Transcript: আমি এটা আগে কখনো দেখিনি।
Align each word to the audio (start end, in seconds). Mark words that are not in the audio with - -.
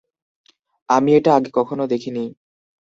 আমি 0.89 1.09
এটা 1.13 1.31
আগে 1.35 1.49
কখনো 1.53 1.83
দেখিনি। 1.87 2.23